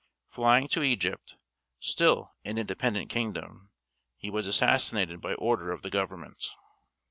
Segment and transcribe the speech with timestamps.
[0.29, 1.35] Flying to Egypt,
[1.79, 3.69] still an independent kingdom,
[4.17, 6.43] he was assassinated by order of the government.